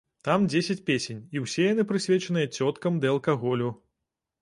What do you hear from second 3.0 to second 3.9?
ды алкаголю.